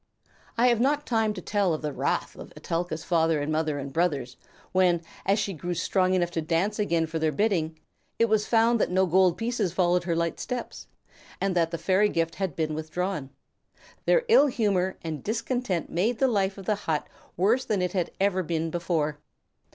[0.57, 3.93] I have not time to tell of the wrath of Etelka's father and mother and
[3.93, 4.35] brothers,
[4.71, 7.77] when, as she grew strong enough to dance again for their bidding,
[8.17, 10.87] it was found that no gold pieces followed her light steps,
[11.39, 13.29] and that the fairy gift had been withdrawn.
[14.05, 17.05] Their ill humor and discontent made the life of the hut
[17.37, 19.19] worse than ever it had been before.